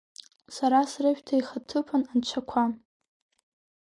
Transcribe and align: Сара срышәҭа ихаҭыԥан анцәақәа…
Сара 0.55 0.79
срышәҭа 0.91 1.35
ихаҭыԥан 1.39 2.03
анцәақәа… 2.11 2.63